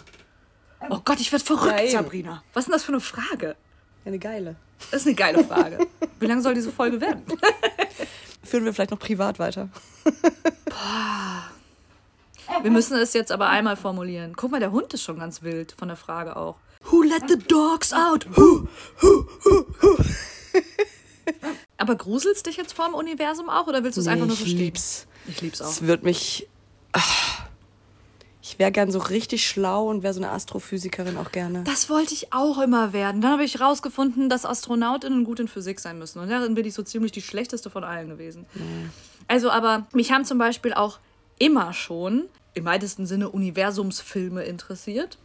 [0.89, 1.91] Oh Gott, ich werd verrückt, eben.
[1.91, 2.43] Sabrina.
[2.53, 3.55] Was ist denn das für eine Frage?
[4.03, 4.57] Eine geile.
[4.91, 5.87] Das ist eine geile Frage.
[6.19, 7.23] Wie lange soll diese Folge werden?
[8.43, 9.69] Führen wir vielleicht noch privat weiter.
[12.61, 14.33] Wir müssen es jetzt aber einmal formulieren.
[14.35, 16.55] Guck mal, der Hund ist schon ganz wild von der Frage auch.
[16.91, 18.25] Who let the dogs out?
[18.35, 18.67] Who,
[19.01, 19.97] who, who, who.
[21.77, 24.59] aber gruselst dich jetzt vorm Universum auch oder willst du es einfach nur ich verstehen?
[24.59, 25.07] lieb's.
[25.27, 25.69] Ich lieb's auch.
[25.69, 26.47] Es wird mich.
[26.93, 27.47] Ach,
[28.41, 31.63] ich wäre gern so richtig schlau und wäre so eine Astrophysikerin auch gerne.
[31.65, 33.19] Das wollte ich auch immer werden.
[33.19, 36.19] Dann habe ich rausgefunden, dass AstronautInnen gut in Physik sein müssen.
[36.19, 38.45] Und darin bin ich so ziemlich die schlechteste von allen gewesen.
[39.27, 40.99] Also, aber mich haben zum Beispiel auch
[41.39, 45.19] immer schon im weitesten Sinne Universumsfilme interessiert,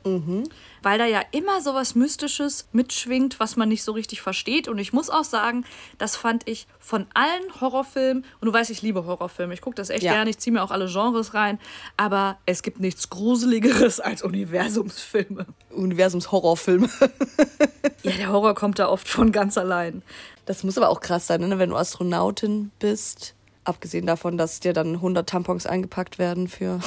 [0.82, 4.68] weil da ja immer so was Mystisches mitschwingt, was man nicht so richtig versteht.
[4.68, 5.64] Und ich muss auch sagen,
[5.96, 9.88] das fand ich von allen Horrorfilmen, und du weißt, ich liebe Horrorfilme, ich gucke das
[9.88, 10.12] echt Ja.
[10.12, 11.58] gerne, ich ziehe mir auch alle Genres rein,
[11.96, 15.46] aber es gibt nichts Gruseligeres als Universumsfilme.
[15.70, 16.90] Universums-Horrorfilme.
[18.04, 20.02] Ja, der Horror kommt da oft von ganz allein.
[20.44, 21.58] Das muss aber auch krass sein, ne?
[21.60, 23.34] wenn du Astronautin bist.
[23.64, 26.80] Abgesehen davon, dass dir dann 100 Tampons eingepackt werden für.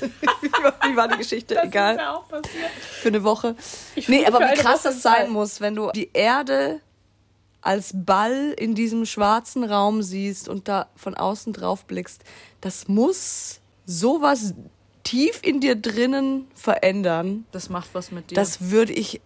[0.00, 1.60] wie, war, die Geschichte?
[1.62, 2.00] Egal.
[2.00, 2.70] auch passiert.
[2.80, 3.56] Für eine Woche.
[3.94, 5.30] Ich nee, aber wie krass das sein Zeit.
[5.30, 6.80] muss, wenn du die Erde
[7.60, 12.22] als Ball in diesem schwarzen Raum siehst und da von außen drauf blickst.
[12.60, 14.54] Das muss sowas
[15.04, 17.46] tief in dir drinnen verändern.
[17.52, 18.34] Das macht was mit dir.
[18.34, 19.20] Das würde ich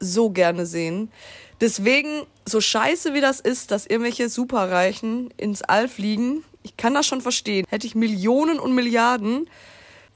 [0.00, 1.10] so gerne sehen.
[1.60, 7.06] Deswegen, so scheiße wie das ist, dass irgendwelche Superreichen ins All fliegen, ich kann das
[7.06, 7.66] schon verstehen.
[7.68, 9.48] Hätte ich Millionen und Milliarden,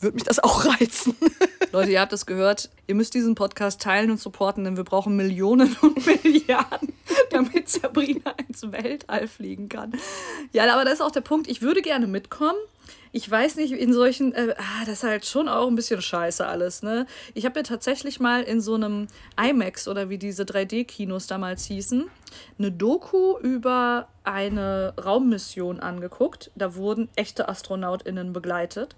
[0.02, 1.16] würde mich das auch reizen.
[1.72, 2.70] Leute, ihr habt es gehört.
[2.86, 6.92] Ihr müsst diesen Podcast teilen und supporten, denn wir brauchen Millionen und Milliarden,
[7.30, 9.92] damit Sabrina ins Weltall fliegen kann.
[10.52, 11.48] Ja, aber das ist auch der Punkt.
[11.48, 12.58] Ich würde gerne mitkommen.
[13.14, 16.46] Ich weiß nicht, in solchen, äh, ah, das ist halt schon auch ein bisschen scheiße
[16.46, 17.06] alles, ne?
[17.34, 19.06] Ich habe mir tatsächlich mal in so einem
[19.40, 22.08] IMAX oder wie diese 3D-Kinos damals hießen,
[22.58, 26.50] eine Doku über eine Raummission angeguckt.
[26.54, 28.96] Da wurden echte AstronautInnen begleitet.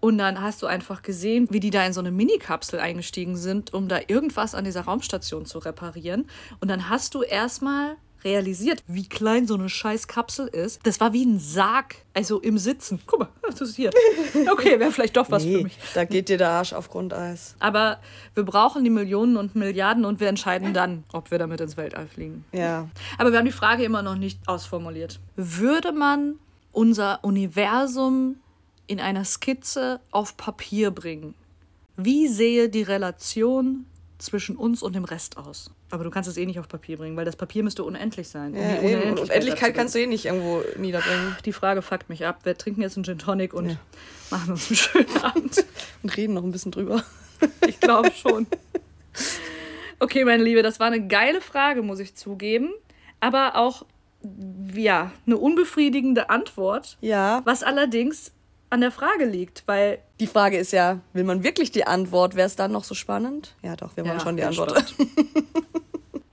[0.00, 3.74] Und dann hast du einfach gesehen, wie die da in so eine Minikapsel eingestiegen sind,
[3.74, 6.26] um da irgendwas an dieser Raumstation zu reparieren.
[6.60, 10.80] Und dann hast du erstmal realisiert, wie klein so eine scheiß Kapsel ist.
[10.84, 13.00] Das war wie ein Sarg, also im Sitzen.
[13.06, 13.90] Guck mal, das ist hier.
[14.50, 15.78] Okay, wäre vielleicht doch was für mich.
[15.94, 17.56] da geht dir der Arsch auf Grundeis.
[17.58, 18.00] Aber
[18.34, 22.06] wir brauchen die Millionen und Milliarden und wir entscheiden dann, ob wir damit ins Weltall
[22.06, 22.44] fliegen.
[22.52, 22.88] Ja.
[23.18, 25.20] Aber wir haben die Frage immer noch nicht ausformuliert.
[25.36, 26.38] Würde man
[26.72, 28.36] unser Universum
[28.86, 31.34] in einer Skizze auf Papier bringen?
[31.96, 33.86] Wie sehe die Relation
[34.18, 35.70] zwischen uns und dem Rest aus?
[35.92, 38.54] Aber du kannst es eh nicht auf Papier bringen, weil das Papier müsste unendlich sein.
[38.54, 41.36] ja Unendlichkeit Endlichkeit kannst du eh nicht irgendwo niederbringen.
[41.44, 42.40] Die Frage fuckt mich ab.
[42.44, 43.76] Wir trinken jetzt einen Gin Tonic und Ja.
[44.30, 45.64] machen uns einen schönen Abend.
[46.02, 47.04] Und reden noch ein bisschen drüber.
[47.68, 48.46] Ich glaube schon.
[49.98, 52.70] Okay, meine Liebe, das war eine geile Frage, muss ich zugeben.
[53.20, 53.84] Aber auch,
[54.74, 56.96] ja, eine unbefriedigende Antwort.
[57.00, 57.42] Ja.
[57.44, 58.32] Was allerdings
[58.72, 59.98] an der Frage liegt, weil.
[60.18, 62.34] Die Frage ist ja, will man wirklich die Antwort?
[62.36, 63.54] Wäre es dann noch so spannend?
[63.62, 64.94] Ja, doch, wir wollen Ja, schon die Antwort.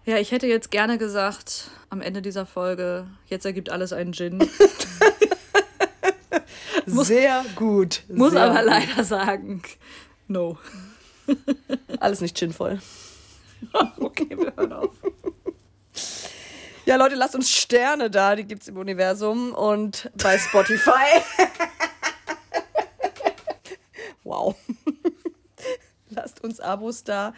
[0.06, 4.40] Ja, ich hätte jetzt gerne gesagt, am Ende dieser Folge, jetzt ergibt alles einen Gin.
[6.88, 8.02] Muss- Sehr gut.
[8.08, 8.66] Muss Sehr aber gut.
[8.66, 9.62] leider sagen,
[10.28, 10.58] no.
[12.00, 12.80] Alles nicht ginvoll.
[14.00, 14.90] Okay, wir hören auf.
[16.86, 21.22] Ja, Leute, lasst uns Sterne da, die gibt's im Universum und bei Spotify.
[24.30, 24.56] Wow.
[26.10, 27.34] lasst uns Abos da.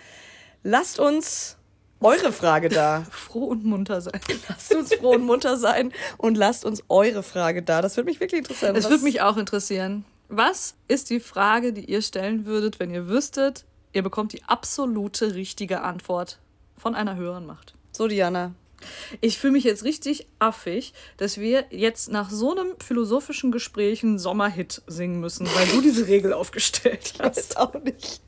[0.64, 1.58] Lasst uns
[2.02, 3.06] eure Frage da.
[3.12, 4.20] Froh und munter sein.
[4.48, 7.82] Lasst uns froh und munter sein und lasst uns eure Frage da.
[7.82, 8.76] Das würde mich wirklich interessieren.
[8.76, 10.06] Es würde mich auch interessieren.
[10.30, 15.36] Was ist die Frage, die ihr stellen würdet, wenn ihr wüsstet, ihr bekommt die absolute
[15.36, 16.40] richtige Antwort
[16.78, 17.76] von einer höheren Macht.
[17.92, 18.54] So, Diana.
[19.22, 24.20] Ich fühle mich jetzt richtig affig, dass wir jetzt nach so einem philosophischen Gespräch einen
[24.20, 27.38] Sommerhit singen müssen, weil du diese Regel aufgestellt hast.
[27.38, 28.22] Weiß auch nicht.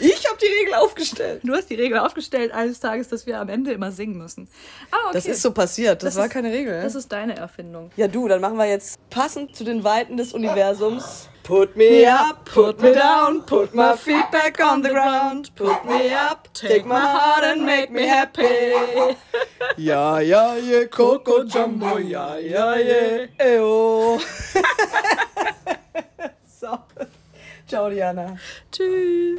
[0.00, 1.40] Ich habe die Regel aufgestellt.
[1.42, 4.46] Du hast die Regel aufgestellt eines Tages, dass wir am Ende immer singen müssen.
[4.92, 5.10] Ah, okay.
[5.14, 6.02] Das ist so passiert.
[6.04, 6.80] Das, Das war ist- keine Regel.
[6.82, 7.90] Das ist deine Erfindung.
[7.96, 11.28] ja, du, dann machen wir jetzt passend zu den Weiten des Universums.
[11.48, 15.48] Put me up, put me down, put my feet back on the ground.
[15.56, 19.16] Put me up, take my heart and make me happy.
[19.78, 24.20] Ja, ja, yeah, Coco Jumbo, ja, ja, yeah, eyo.
[26.60, 26.82] so.
[27.66, 28.38] Ciao, Diana.
[28.70, 29.38] Tschüss.